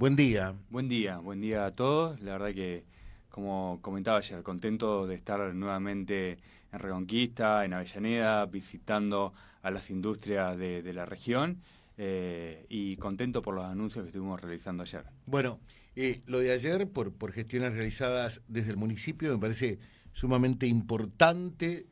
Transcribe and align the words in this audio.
Buen 0.00 0.16
día. 0.16 0.54
Buen 0.70 0.88
día, 0.88 1.18
buen 1.18 1.42
día 1.42 1.66
a 1.66 1.72
todos. 1.72 2.22
La 2.22 2.32
verdad 2.32 2.54
que, 2.54 2.84
como 3.28 3.80
comentaba 3.82 4.16
ayer, 4.16 4.42
contento 4.42 5.06
de 5.06 5.14
estar 5.14 5.54
nuevamente 5.54 6.38
en 6.72 6.78
Reconquista, 6.78 7.66
en 7.66 7.74
Avellaneda, 7.74 8.46
visitando 8.46 9.34
a 9.60 9.70
las 9.70 9.90
industrias 9.90 10.56
de, 10.56 10.90
la 10.94 11.04
región 11.04 11.60
eh, 11.98 12.64
y 12.70 12.96
contento 12.96 13.42
por 13.42 13.54
los 13.54 13.66
anuncios 13.66 14.04
que 14.04 14.08
estuvimos 14.08 14.40
realizando 14.40 14.84
ayer. 14.84 15.04
Bueno, 15.26 15.60
eh, 15.94 16.22
lo 16.24 16.38
de 16.38 16.52
ayer, 16.52 16.88
por, 16.88 17.12
por 17.12 17.32
gestiones 17.32 17.74
realizadas 17.74 18.40
desde 18.48 18.70
el 18.70 18.78
municipio, 18.78 19.30
me 19.30 19.38
parece 19.38 19.78
sumamente 20.14 20.66
importante 20.66 21.84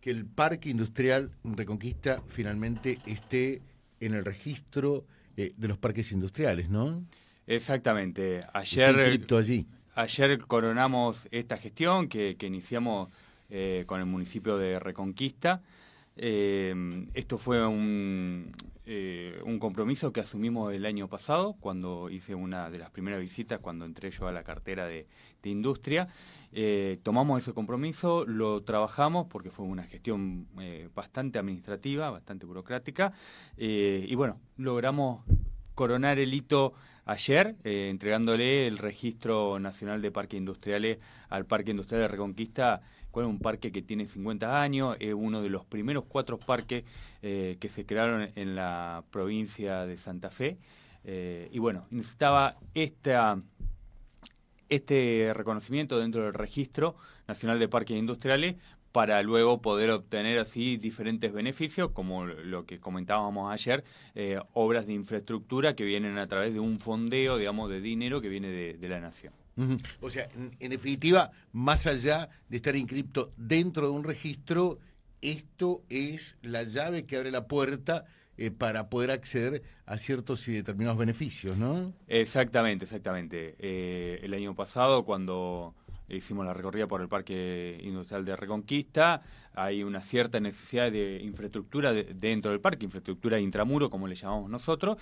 que 0.00 0.10
el 0.10 0.24
parque 0.24 0.68
industrial 0.68 1.32
Reconquista 1.42 2.22
finalmente 2.28 3.00
esté 3.06 3.60
en 3.98 4.14
el 4.14 4.24
registro 4.24 5.04
eh, 5.36 5.52
de 5.56 5.66
los 5.66 5.78
parques 5.78 6.12
industriales, 6.12 6.70
¿no? 6.70 7.04
Exactamente. 7.46 8.44
Ayer, 8.52 9.20
allí. 9.30 9.66
ayer 9.94 10.38
coronamos 10.40 11.26
esta 11.30 11.56
gestión 11.56 12.08
que, 12.08 12.36
iniciamos 12.40 13.10
eh, 13.50 13.84
con 13.86 14.00
el 14.00 14.06
municipio 14.06 14.58
de 14.58 14.78
Reconquista. 14.78 15.62
Eh, 16.18 16.74
esto 17.14 17.36
fue 17.36 17.66
un, 17.66 18.52
un 19.44 19.58
compromiso 19.58 20.12
que 20.12 20.20
asumimos 20.20 20.72
el 20.72 20.86
año 20.86 21.08
pasado, 21.08 21.54
cuando 21.60 22.08
hice 22.08 22.34
una 22.34 22.70
de 22.70 22.78
las 22.78 22.90
primeras 22.90 23.20
visitas, 23.20 23.60
cuando 23.60 23.84
entré 23.84 24.10
yo 24.10 24.26
a 24.26 24.32
la 24.32 24.42
cartera 24.42 24.86
de, 24.86 25.06
de 25.42 25.50
industria. 25.50 26.08
Eh, 26.52 26.98
tomamos 27.02 27.42
ese 27.42 27.52
compromiso, 27.52 28.24
lo 28.24 28.62
trabajamos 28.62 29.26
porque 29.26 29.50
fue 29.50 29.66
una 29.66 29.82
gestión 29.82 30.46
eh, 30.60 30.88
bastante 30.94 31.38
administrativa, 31.38 32.10
bastante 32.10 32.46
burocrática, 32.46 33.12
eh, 33.56 34.06
y 34.08 34.14
bueno, 34.14 34.40
logramos 34.56 35.24
coronar 35.76 36.18
el 36.18 36.34
hito 36.34 36.74
ayer, 37.04 37.54
entregándole 37.62 38.66
el 38.66 38.78
registro 38.78 39.60
nacional 39.60 40.02
de 40.02 40.10
parques 40.10 40.38
industriales 40.38 40.98
al 41.28 41.46
Parque 41.46 41.70
Industrial 41.70 42.02
de 42.02 42.08
Reconquista, 42.08 42.82
cual 43.12 43.26
es 43.26 43.30
un 43.30 43.38
parque 43.38 43.70
que 43.70 43.82
tiene 43.82 44.06
50 44.06 44.60
años, 44.60 44.96
es 44.98 45.14
uno 45.14 45.40
de 45.40 45.50
los 45.50 45.64
primeros 45.64 46.04
cuatro 46.08 46.38
parques 46.38 46.82
que 47.20 47.68
se 47.70 47.86
crearon 47.86 48.30
en 48.34 48.56
la 48.56 49.04
provincia 49.12 49.86
de 49.86 49.96
Santa 49.96 50.30
Fe. 50.30 50.58
y 51.04 51.58
bueno, 51.60 51.86
necesitaba 51.90 52.56
esta 52.74 53.38
este 54.68 55.32
reconocimiento 55.34 55.98
dentro 55.98 56.24
del 56.24 56.34
Registro 56.34 56.96
Nacional 57.28 57.58
de 57.58 57.68
Parques 57.68 57.96
Industriales 57.96 58.56
para 58.96 59.22
luego 59.22 59.60
poder 59.60 59.90
obtener 59.90 60.38
así 60.38 60.78
diferentes 60.78 61.30
beneficios, 61.30 61.90
como 61.90 62.24
lo 62.24 62.64
que 62.64 62.80
comentábamos 62.80 63.52
ayer, 63.52 63.84
eh, 64.14 64.40
obras 64.54 64.86
de 64.86 64.94
infraestructura 64.94 65.76
que 65.76 65.84
vienen 65.84 66.16
a 66.16 66.26
través 66.26 66.54
de 66.54 66.60
un 66.60 66.80
fondeo, 66.80 67.36
digamos, 67.36 67.68
de 67.68 67.82
dinero 67.82 68.22
que 68.22 68.30
viene 68.30 68.48
de, 68.48 68.88
la 68.88 68.98
nación. 68.98 69.34
O 70.00 70.08
sea, 70.08 70.30
en, 70.34 70.70
definitiva, 70.70 71.30
más 71.52 71.86
allá 71.86 72.30
de 72.48 72.56
estar 72.56 72.74
inscripto 72.74 73.34
dentro 73.36 73.86
de 73.86 73.92
un 73.92 74.02
registro, 74.02 74.78
esto 75.20 75.82
es 75.90 76.38
la 76.40 76.62
llave 76.62 77.04
que 77.04 77.18
abre 77.18 77.30
la 77.30 77.48
puerta 77.48 78.06
eh, 78.38 78.50
para 78.50 78.88
poder 78.88 79.10
acceder 79.10 79.62
a 79.84 79.98
ciertos 79.98 80.48
y 80.48 80.52
determinados 80.52 80.96
beneficios, 80.96 81.58
¿no? 81.58 81.92
Exactamente, 82.08 82.86
exactamente. 82.86 83.56
Eh, 83.58 84.20
el 84.22 84.32
año 84.32 84.54
pasado, 84.54 85.04
cuando 85.04 85.74
hicimos 86.08 86.46
la 86.46 86.54
recorrida 86.54 86.86
por 86.86 87.00
el 87.00 87.08
Parque 87.08 87.78
Industrial 87.82 88.24
de 88.24 88.36
Reconquista, 88.36 89.22
hay 89.54 89.82
una 89.82 90.02
cierta 90.02 90.40
necesidad 90.40 90.90
de 90.92 91.20
infraestructura 91.22 91.92
dentro 91.92 92.50
del 92.50 92.60
parque, 92.60 92.84
infraestructura 92.84 93.40
intramuro, 93.40 93.90
como 93.90 94.06
le 94.06 94.14
llamamos 94.14 94.50
nosotros, 94.50 94.98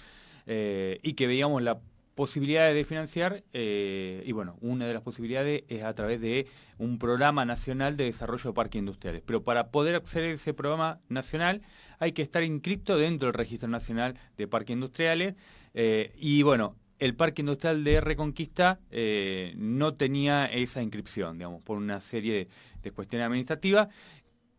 eh, 0.47 1.00
y 1.02 1.14
que 1.14 1.27
veíamos 1.27 1.62
la 1.62 1.80
posibilidad 2.14 2.72
de 2.72 2.84
financiar, 2.84 3.42
y 3.52 4.30
bueno, 4.30 4.56
una 4.60 4.86
de 4.86 4.94
las 4.94 5.02
posibilidades 5.02 5.64
es 5.69 5.82
a 5.82 5.92
través 5.94 6.20
de 6.20 6.47
un 6.78 7.00
programa 7.00 7.44
nacional 7.44 7.97
de 7.97 8.05
desarrollo 8.05 8.50
de 8.50 8.55
parques 8.55 8.78
industriales. 8.78 9.22
Pero 9.27 9.42
para 9.42 9.72
poder 9.72 9.97
acceder 9.97 10.30
a 10.30 10.34
ese 10.34 10.54
programa 10.54 11.00
nacional, 11.09 11.62
hay 11.98 12.12
que 12.12 12.22
estar 12.22 12.43
inscrito 12.43 12.97
dentro 12.97 13.26
del 13.26 13.34
Registro 13.34 13.69
Nacional 13.69 14.14
de 14.37 14.47
Parques 14.47 14.75
Industriales. 14.75 15.34
Eh, 15.75 16.12
y 16.16 16.43
bueno, 16.43 16.76
el 17.04 17.15
Parque 17.15 17.42
Industrial 17.42 17.84
de 17.84 18.00
Reconquista 18.00 18.81
eh, 18.91 19.53
no 19.59 19.92
tenía 19.92 20.47
esa 20.47 20.82
inscripción, 20.82 21.37
digamos, 21.37 21.62
por 21.62 21.76
una 21.76 22.00
serie 22.00 22.48
de, 22.82 22.91
cuestiones 22.92 23.26
administrativas 23.26 23.88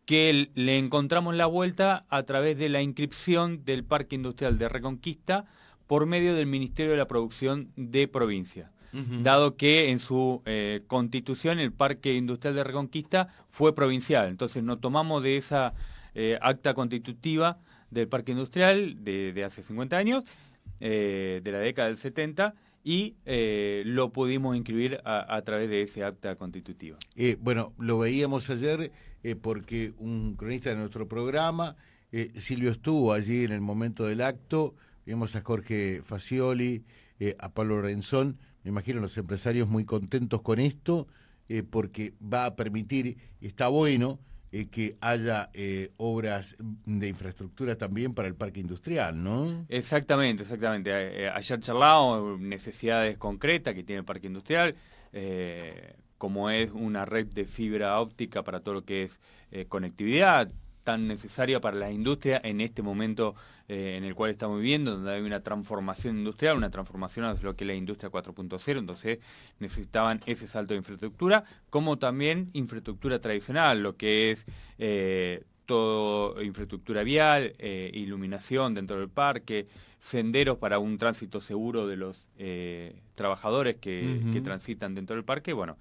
que 0.04 0.50
le 0.54 0.78
encontramos 0.78 1.34
la 1.34 1.46
vuelta 1.46 2.06
a 2.08 2.22
través 2.22 2.56
de 2.56 2.68
la 2.68 2.82
inscripción 2.82 3.64
del 3.64 3.82
Parque 3.82 4.14
Industrial 4.14 4.58
de 4.58 4.68
Reconquista 4.68 5.46
por 5.88 6.06
medio 6.06 6.36
del 6.36 6.46
Ministerio 6.46 6.92
de 6.92 6.98
la 6.98 7.08
Producción 7.08 7.72
de 7.74 8.06
Provincia. 8.06 8.70
Dado 8.92 9.56
que 9.56 9.90
en 9.90 9.98
su 9.98 10.42
eh, 10.46 10.82
constitución 10.86 11.58
el 11.58 11.72
Parque 11.72 12.14
Industrial 12.14 12.54
de 12.54 12.64
Reconquista 12.64 13.28
fue 13.50 13.74
provincial, 13.74 14.28
entonces 14.28 14.62
nos 14.62 14.80
tomamos 14.80 15.22
de 15.22 15.36
esa 15.36 15.74
eh, 16.14 16.38
acta 16.40 16.72
constitutiva 16.72 17.58
del 17.90 18.08
parque 18.08 18.32
industrial 18.32 19.04
de, 19.04 19.44
hace 19.44 19.62
50 19.62 19.96
años, 19.96 20.24
eh, 20.80 21.40
de 21.42 21.52
la 21.52 21.58
década 21.58 21.88
del 21.88 21.96
70, 21.96 22.54
y 22.84 23.16
eh, 23.24 23.82
lo 23.84 24.12
pudimos 24.12 24.56
inscribir 24.56 25.00
a, 25.04 25.42
través 25.42 25.68
de 25.68 25.82
ese 25.82 26.04
acta 26.04 26.36
constitutiva. 26.36 26.98
bueno, 27.40 27.72
lo 27.78 27.98
veíamos 27.98 28.48
ayer 28.48 28.92
porque 29.42 29.92
un 29.98 30.36
cronista 30.36 30.70
de 30.70 30.76
nuestro 30.76 31.08
programa, 31.08 31.74
Silvio 32.36 32.70
estuvo 32.70 33.12
allí 33.12 33.42
en 33.42 33.50
el 33.50 33.60
momento 33.60 34.06
del 34.06 34.20
acto, 34.20 34.76
vimos 35.04 35.34
a 35.34 35.40
Jorge 35.40 36.02
Facioli, 36.04 36.84
a 37.40 37.48
Pablo 37.48 37.82
Renzón, 37.82 38.38
me 38.62 38.70
imagino 38.70 39.00
los 39.00 39.18
empresarios 39.18 39.68
muy 39.68 39.84
contentos 39.84 40.42
con 40.42 40.60
esto, 40.60 41.08
porque 41.70 42.14
va 42.22 42.46
a 42.46 42.54
permitir, 42.54 43.16
está 43.40 43.66
bueno, 43.66 44.20
eh, 44.58 44.68
que 44.70 44.96
haya 45.02 45.50
eh, 45.52 45.90
obras 45.98 46.56
de 46.58 47.08
infraestructura 47.08 47.76
también 47.76 48.14
para 48.14 48.26
el 48.26 48.34
parque 48.34 48.58
industrial, 48.58 49.22
¿no? 49.22 49.66
Exactamente, 49.68 50.44
exactamente. 50.44 50.90
Eh, 50.92 51.28
ayer 51.28 51.60
charlamos 51.60 52.40
necesidades 52.40 53.18
concretas 53.18 53.74
que 53.74 53.82
tiene 53.82 53.98
el 54.00 54.06
parque 54.06 54.28
industrial, 54.28 54.74
como 56.16 56.48
es 56.48 56.70
una 56.72 57.04
red 57.04 57.26
de 57.26 57.44
fibra 57.44 58.00
óptica 58.00 58.42
para 58.42 58.60
todo 58.60 58.76
lo 58.76 58.84
que 58.84 59.10
es 59.50 59.66
conectividad, 59.68 60.50
tan 60.86 61.08
necesaria 61.08 61.60
para 61.60 61.76
las 61.76 61.92
industrias 61.92 62.40
en 62.44 62.60
este 62.60 62.80
momento 62.80 63.34
en 63.68 64.04
el 64.04 64.14
cual 64.14 64.30
estamos 64.30 64.60
viviendo, 64.60 64.92
donde 64.92 65.12
hay 65.12 65.22
una 65.22 65.40
transformación 65.40 66.18
industrial, 66.18 66.56
una 66.56 66.70
transformación 66.70 67.24
hacia 67.24 67.44
lo 67.44 67.56
que 67.56 67.64
es 67.64 67.68
la 67.68 67.74
industria 67.74 68.12
4.0, 68.12 68.78
entonces 68.78 69.18
necesitaban 69.58 70.20
ese 70.26 70.46
salto 70.46 70.74
de 70.74 70.78
infraestructura, 70.78 71.42
como 71.68 71.98
también 71.98 72.48
infraestructura 72.52 73.18
tradicional, 73.18 73.82
lo 73.82 73.96
que 73.96 74.30
es 74.30 74.46
eh, 74.78 75.42
todo 75.66 76.40
infraestructura 76.40 77.02
vial, 77.02 77.54
eh, 77.58 77.90
iluminación 77.92 78.72
dentro 78.72 79.00
del 79.00 79.08
parque, 79.08 79.66
senderos 79.98 80.58
para 80.58 80.78
un 80.78 80.96
tránsito 80.96 81.40
seguro 81.40 81.88
de 81.88 81.96
los 81.96 82.24
eh, 82.38 82.94
trabajadores 83.16 83.74
que, 83.80 84.20
que, 84.32 84.40
transitan 84.42 84.94
dentro 84.94 85.16
del 85.16 85.24
parque, 85.24 85.52
bueno, 85.52 85.76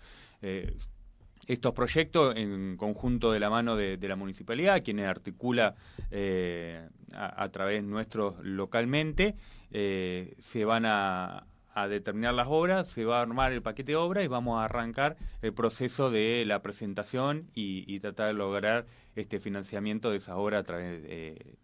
estos 1.47 1.73
proyectos 1.73 2.35
en 2.35 2.78
conjunto 2.78 3.31
de 3.31 3.40
la 3.40 3.50
mano 3.50 3.75
de, 3.75 3.97
la 3.97 4.16
municipalidad, 4.16 4.84
quienes 4.84 5.07
articula 5.07 5.75
eh, 6.12 6.88
a, 7.13 7.50
través 7.50 7.84
nuestros 7.84 8.35
localmente, 8.44 9.35
eh, 9.72 10.35
se 10.40 10.66
van 10.66 10.85
a, 10.85 11.46
determinar 11.90 12.34
las 12.34 12.47
obras, 12.50 12.88
se 12.88 13.03
va 13.03 13.19
a 13.19 13.22
armar 13.22 13.51
el 13.51 13.62
paquete 13.62 13.91
de 13.91 13.96
obras 13.97 14.23
y 14.23 14.29
vamos 14.29 14.57
a 14.57 14.63
arrancar 14.63 15.18
el 15.41 15.53
proceso 15.53 16.09
de 16.09 16.46
la 16.46 16.62
presentación 16.62 17.50
y, 17.53 18.00
tratar 18.00 18.28
de 18.28 18.34
lograr 18.34 18.85
este 19.17 19.40
financiamiento 19.40 20.09
de 20.09 20.17
esas 20.17 20.35
obras 20.38 20.62
a 20.62 20.63
través 20.63 21.03
de, 21.03 21.57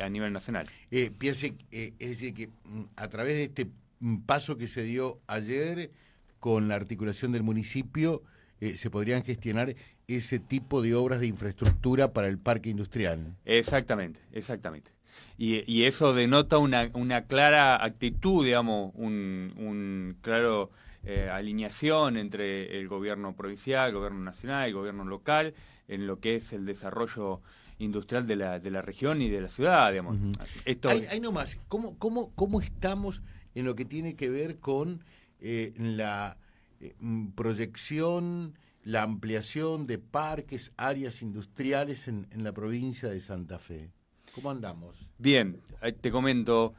a 0.00 0.08
nivel 0.08 0.32
nacional. 0.32 0.68
Eh, 0.92 1.10
piense, 1.10 1.56
es 1.72 1.98
decir, 1.98 2.32
que 2.32 2.46
mm, 2.46 2.82
a 2.94 3.08
través 3.08 3.34
de 3.34 3.44
este 3.44 3.70
mm, 3.98 4.18
paso 4.18 4.56
que 4.56 4.68
se 4.68 4.84
dio 4.84 5.18
ayer 5.26 5.90
con 6.38 6.68
la 6.68 6.76
articulación 6.76 7.32
del 7.32 7.42
municipio, 7.42 8.22
eh, 8.60 8.76
se 8.76 8.90
podrían 8.90 9.24
gestionar 9.24 9.74
ese 10.06 10.38
tipo 10.38 10.82
de 10.82 10.94
obras 10.94 11.20
de 11.20 11.26
infraestructura 11.26 12.12
para 12.12 12.28
el 12.28 12.38
parque 12.38 12.70
industrial. 12.70 13.36
Exactamente, 13.44 14.20
exactamente. 14.32 14.90
Y, 15.36 15.84
eso 15.84 16.12
denota 16.12 16.58
una, 16.58 16.90
una, 16.92 17.22
clara 17.22 17.82
actitud, 17.82 18.44
digamos, 18.44 18.92
un, 18.94 19.54
un 19.56 20.16
claro 20.20 20.70
eh, 21.02 21.30
alineación 21.30 22.18
entre 22.18 22.78
el 22.78 22.88
gobierno 22.88 23.34
provincial, 23.34 23.88
el 23.88 23.94
gobierno 23.94 24.20
nacional, 24.20 24.68
el 24.68 24.74
gobierno 24.74 25.04
local, 25.04 25.54
en 25.88 26.06
lo 26.06 26.20
que 26.20 26.36
es 26.36 26.52
el 26.52 26.66
desarrollo 26.66 27.40
industrial 27.78 28.26
de 28.26 28.36
la, 28.36 28.58
de 28.58 28.70
la 28.70 28.82
región 28.82 29.22
y 29.22 29.30
de 29.30 29.40
la 29.40 29.48
ciudad, 29.48 29.90
digamos. 29.90 30.18
Esto... 30.66 30.90
hay, 30.90 31.20
nomás, 31.20 31.58
¿cómo, 31.68 31.98
cómo, 31.98 32.32
¿cómo 32.34 32.60
estamos 32.60 33.22
en 33.54 33.64
lo 33.64 33.74
que 33.74 33.86
tiene 33.86 34.14
que 34.14 34.28
ver 34.28 34.56
con 34.56 35.02
eh, 35.40 35.72
la 35.78 36.36
eh, 36.80 36.94
mm, 36.98 37.32
proyección, 37.32 38.54
la 38.84 39.02
ampliación 39.02 39.86
de 39.86 39.98
parques, 39.98 40.72
áreas 40.76 41.22
industriales 41.22 42.08
en, 42.08 42.26
la 42.32 42.52
provincia 42.52 43.08
de 43.08 43.20
Santa 43.20 43.58
Fe. 43.58 43.90
¿Cómo 44.34 44.50
andamos? 44.50 44.96
Bien, 45.18 45.60
te 46.00 46.10
comento. 46.10 46.74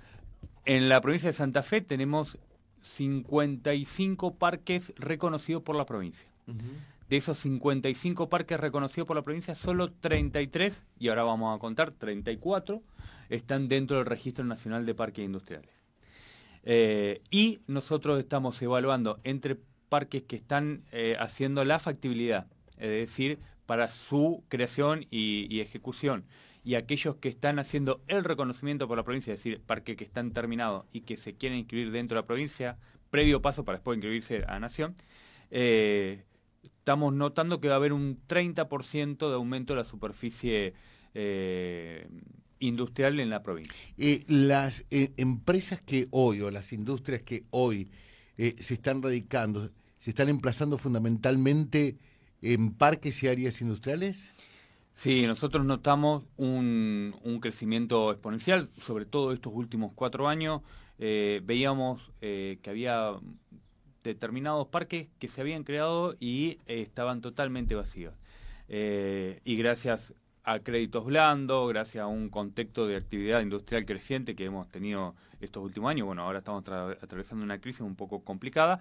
En 0.65 0.89
la 0.89 1.01
provincia 1.01 1.29
de 1.29 1.33
Santa 1.33 1.63
Fe 1.63 1.81
tenemos 1.81 2.39
55 2.81 4.35
parques 4.35 4.93
reconocidos 4.97 5.61
por 5.63 5.75
la 5.75 5.85
provincia. 5.85 6.27
De 7.07 7.17
esos 7.17 7.37
55 7.39 8.29
parques 8.29 8.59
reconocidos 8.59 9.07
por 9.07 9.15
la 9.15 9.21
provincia, 9.21 9.53
solo 9.53 9.91
33, 9.91 10.83
y 10.97 11.09
ahora 11.09 11.23
vamos 11.23 11.55
a 11.55 11.59
contar, 11.59 11.91
34, 11.91 12.81
están 13.29 13.67
dentro 13.67 13.97
del 13.97 14.05
Registro 14.05 14.43
Nacional 14.43 14.85
de 14.85 14.95
Parques 14.95 15.23
Industriales. 15.23 15.69
Eh, 16.63 17.21
y 17.29 17.59
nosotros 17.67 18.19
estamos 18.19 18.61
evaluando 18.61 19.19
entre 19.23 19.57
parques 19.91 20.23
que 20.23 20.37
están 20.37 20.85
eh, 20.93 21.17
haciendo 21.19 21.65
la 21.65 21.77
factibilidad, 21.77 22.47
es 22.77 22.89
decir, 22.89 23.39
para 23.65 23.89
su 23.89 24.41
creación 24.47 25.05
y, 25.11 25.59
ejecución, 25.59 26.23
y 26.63 26.75
aquellos 26.75 27.17
que 27.17 27.27
están 27.27 27.59
haciendo 27.59 28.01
el 28.07 28.23
reconocimiento 28.23 28.87
por 28.87 28.95
la 28.95 29.03
provincia, 29.03 29.33
es 29.33 29.39
decir, 29.39 29.61
parques 29.61 29.97
que 29.97 30.05
están 30.05 30.31
terminados 30.31 30.85
y 30.93 31.01
que 31.01 31.17
se 31.17 31.33
quieren 31.33 31.59
inscribir 31.59 31.91
dentro 31.91 32.15
de 32.15 32.21
la 32.21 32.25
provincia, 32.25 32.77
previo 33.09 33.41
paso 33.41 33.65
para 33.65 33.79
después 33.79 33.97
inscribirse 33.97 34.45
a 34.47 34.61
Nación, 34.61 34.95
eh, 35.49 36.23
estamos 36.63 37.13
notando 37.13 37.59
que 37.59 37.67
va 37.67 37.73
a 37.73 37.77
haber 37.77 37.91
un 37.91 38.17
30% 38.29 39.27
de 39.27 39.35
aumento 39.35 39.73
de 39.73 39.77
la 39.77 39.85
superficie 39.85 40.73
eh, 41.13 42.07
industrial 42.59 43.19
en 43.19 43.29
la 43.29 43.43
provincia. 43.43 43.75
Eh, 43.97 44.23
las 44.29 44.85
empresas 44.89 45.81
que 45.81 46.07
hoy, 46.11 46.39
o 46.39 46.49
las 46.49 46.71
industrias 46.71 47.23
que 47.23 47.43
hoy 47.49 47.89
se 48.37 48.73
están 48.73 49.03
radicando, 49.03 49.69
se 50.01 50.09
están 50.09 50.29
emplazando 50.29 50.79
fundamentalmente 50.79 51.95
en 52.41 52.73
parques 52.73 53.21
y 53.21 53.27
áreas 53.27 53.61
industriales? 53.61 54.19
Sí, 54.93 55.25
nosotros 55.27 55.63
notamos 55.63 56.23
un, 56.37 57.15
un 57.23 57.39
crecimiento 57.39 58.11
exponencial, 58.11 58.69
sobre 58.81 59.05
todo 59.05 59.31
estos 59.31 59.53
últimos 59.55 59.93
cuatro 59.93 60.27
años. 60.27 60.61
Eh, 60.97 61.41
veíamos 61.43 62.11
eh, 62.21 62.57
que 62.63 62.71
había 62.71 63.13
determinados 64.03 64.67
parques 64.67 65.07
que 65.19 65.29
se 65.29 65.41
habían 65.41 65.63
creado 65.63 66.15
y 66.19 66.57
eh, 66.65 66.81
estaban 66.81 67.21
totalmente 67.21 67.75
vacíos. 67.75 68.15
y 68.67 69.55
gracias 69.55 70.13
a 70.43 70.59
créditos 70.59 71.05
blandos, 71.05 71.69
gracias 71.69 72.03
a 72.03 72.07
un 72.07 72.29
contexto 72.29 72.87
de 72.87 72.95
actividad 72.95 73.41
industrial 73.41 73.85
creciente 73.85 74.35
que 74.35 74.45
hemos 74.45 74.67
tenido 74.69 75.13
estos 75.41 75.63
últimos 75.63 75.91
años, 75.91 76.07
bueno, 76.07 76.23
ahora 76.23 76.39
estamos 76.39 76.63
atravesando 76.67 77.43
una 77.43 77.59
crisis 77.59 77.81
un 77.81 77.95
poco 77.95 78.23
complicada, 78.23 78.79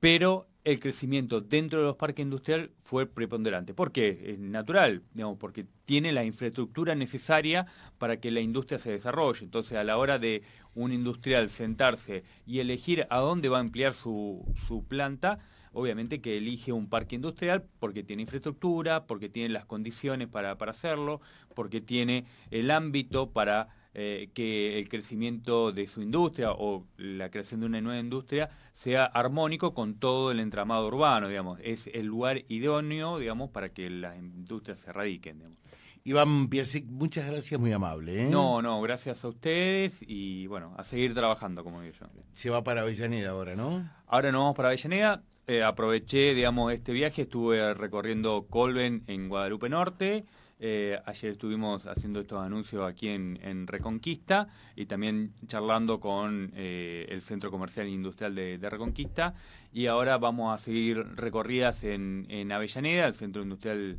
pero 0.00 0.46
el 0.64 0.78
crecimiento 0.78 1.40
dentro 1.40 1.80
de 1.80 1.86
los 1.86 1.96
parques 1.96 2.22
industriales 2.22 2.70
fue 2.82 3.06
preponderante. 3.06 3.72
¿Por 3.72 3.92
qué? 3.92 4.32
Es 4.32 4.38
natural, 4.38 5.02
digamos, 5.14 5.38
porque 5.38 5.64
tiene 5.84 6.12
la 6.12 6.24
infraestructura 6.24 6.94
necesaria 6.94 7.66
para 7.98 8.18
que 8.18 8.30
la 8.30 8.40
industria 8.40 8.78
se 8.78 8.90
desarrolle. 8.90 9.44
Entonces, 9.44 9.78
a 9.78 9.84
la 9.84 9.96
hora 9.96 10.18
de 10.18 10.42
un 10.74 10.92
industrial 10.92 11.48
sentarse 11.48 12.24
y 12.46 12.60
elegir 12.60 13.06
a 13.08 13.18
dónde 13.20 13.48
va 13.48 13.58
a 13.58 13.62
emplear 13.62 13.94
su, 13.94 14.44
su 14.66 14.84
planta, 14.84 15.38
obviamente 15.72 16.20
que 16.20 16.36
elige 16.36 16.72
un 16.72 16.88
parque 16.88 17.16
industrial 17.16 17.64
porque 17.78 18.02
tiene 18.02 18.22
infraestructura, 18.22 19.06
porque 19.06 19.28
tiene 19.30 19.48
las 19.48 19.64
condiciones 19.64 20.28
para, 20.28 20.58
para 20.58 20.72
hacerlo, 20.72 21.22
porque 21.54 21.80
tiene 21.80 22.26
el 22.50 22.70
ámbito 22.70 23.30
para 23.30 23.68
eh, 23.92 24.30
que 24.34 24.78
el 24.78 24.88
crecimiento 24.88 25.72
de 25.72 25.86
su 25.86 26.00
industria 26.00 26.52
o 26.52 26.86
la 26.96 27.28
creación 27.30 27.60
de 27.60 27.66
una 27.66 27.80
nueva 27.80 27.98
industria 28.00 28.50
sea 28.72 29.04
armónico 29.04 29.74
con 29.74 29.98
todo 29.98 30.30
el 30.30 30.40
entramado 30.40 30.86
urbano, 30.86 31.28
digamos. 31.28 31.58
Es 31.62 31.88
el 31.88 32.06
lugar 32.06 32.44
idóneo, 32.48 33.18
digamos, 33.18 33.50
para 33.50 33.70
que 33.70 33.90
las 33.90 34.16
industrias 34.16 34.78
se 34.78 34.92
radiquen, 34.92 35.38
digamos. 35.38 35.58
Iván 36.04 36.48
Piasic, 36.48 36.86
muchas 36.86 37.30
gracias, 37.30 37.60
muy 37.60 37.72
amable. 37.72 38.24
¿eh? 38.24 38.30
No, 38.30 38.62
no, 38.62 38.80
gracias 38.80 39.22
a 39.24 39.28
ustedes 39.28 40.02
y 40.06 40.46
bueno, 40.46 40.74
a 40.78 40.84
seguir 40.84 41.12
trabajando, 41.12 41.62
como 41.62 41.82
digo 41.82 41.94
yo. 42.00 42.06
Se 42.32 42.48
va 42.48 42.64
para 42.64 42.82
Avellaneda 42.82 43.30
ahora, 43.30 43.54
¿no? 43.54 43.90
Ahora 44.06 44.32
nos 44.32 44.40
vamos 44.40 44.56
para 44.56 44.68
Avellaneda. 44.68 45.22
Eh, 45.46 45.62
aproveché, 45.62 46.34
digamos, 46.34 46.72
este 46.72 46.92
viaje, 46.92 47.22
estuve 47.22 47.74
recorriendo 47.74 48.46
Colben 48.48 49.02
en 49.08 49.28
Guadalupe 49.28 49.68
Norte, 49.68 50.24
eh, 50.62 51.00
ayer 51.06 51.32
estuvimos 51.32 51.86
haciendo 51.86 52.20
estos 52.20 52.38
anuncios 52.38 52.86
aquí 52.86 53.08
en, 53.08 53.66
Reconquista 53.66 54.48
y 54.76 54.84
también 54.84 55.32
charlando 55.46 56.00
con 56.00 56.52
eh, 56.54 57.06
el 57.08 57.22
Centro 57.22 57.50
Comercial 57.50 57.86
e 57.86 57.90
Industrial 57.90 58.34
de, 58.34 58.70
Reconquista. 58.70 59.34
Y 59.72 59.86
ahora 59.86 60.18
vamos 60.18 60.54
a 60.54 60.62
seguir 60.62 60.98
recorridas 61.16 61.82
en, 61.82 62.52
Avellaneda, 62.52 63.06
el 63.06 63.14
Centro 63.14 63.42
Industrial 63.42 63.96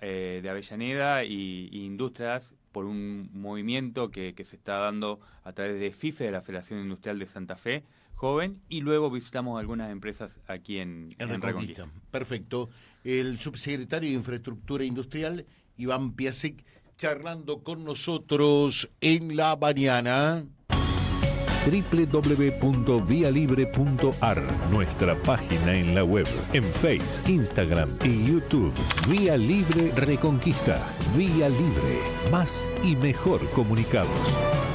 eh, 0.00 0.40
de 0.42 0.48
Avellaneda 0.48 1.24
y, 1.24 1.68
Industrias 1.72 2.54
por 2.72 2.86
un 2.86 3.28
movimiento 3.34 4.10
que, 4.10 4.32
se 4.44 4.56
está 4.56 4.78
dando 4.78 5.20
a 5.44 5.52
través 5.52 5.78
de 5.78 5.90
FIFE, 5.90 6.24
de 6.24 6.32
la 6.32 6.40
Federación 6.40 6.80
Industrial 6.80 7.18
de 7.18 7.26
Santa 7.26 7.56
Fe, 7.56 7.84
joven, 8.14 8.62
y 8.70 8.80
luego 8.80 9.10
visitamos 9.10 9.60
algunas 9.60 9.90
empresas 9.90 10.38
aquí 10.46 10.78
en, 10.78 11.14
Reconquista. 11.18 11.86
Perfecto. 12.10 12.70
El 13.04 13.38
subsecretario 13.38 14.08
de 14.08 14.16
Infraestructura 14.16 14.84
Industrial 14.84 15.44
Iván 15.78 16.12
Piasek, 16.12 16.64
charlando 16.98 17.62
con 17.62 17.84
nosotros 17.84 18.90
en 19.00 19.36
la 19.36 19.56
mañana 19.56 20.44
www.vialibre.ar, 21.68 24.42
nuestra 24.70 25.14
página 25.16 25.74
en 25.74 25.94
la 25.94 26.04
web, 26.04 26.26
en 26.52 26.64
Face, 26.64 27.22
Instagram 27.30 27.90
y 28.04 28.24
YouTube. 28.24 28.72
Vía 29.08 29.36
Libre 29.36 29.92
Reconquista. 29.94 30.80
Vía 31.16 31.48
Libre. 31.48 32.00
Más 32.30 32.68
y 32.82 32.96
mejor 32.96 33.48
comunicados. 33.50 34.67